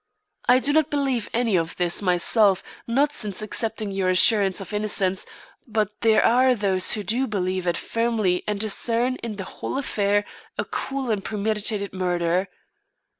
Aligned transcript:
I 0.49 0.57
do 0.57 0.73
not 0.73 0.89
believe 0.89 1.29
any 1.31 1.55
of 1.55 1.75
this 1.77 2.01
myself, 2.01 2.63
not 2.87 3.13
since 3.13 3.43
accepting 3.43 3.91
your 3.91 4.09
assurance 4.09 4.59
of 4.59 4.73
innocence, 4.73 5.27
but 5.67 6.01
there 6.01 6.25
are 6.25 6.55
those 6.55 6.93
who 6.93 7.03
do 7.03 7.27
believe 7.27 7.67
it 7.67 7.77
firmly 7.77 8.43
and 8.47 8.59
discern 8.59 9.17
in 9.17 9.35
the 9.35 9.43
whole 9.43 9.77
affair 9.77 10.25
a 10.57 10.65
cool 10.65 11.11
and 11.11 11.23
premeditated 11.23 11.93
murder. 11.93 12.47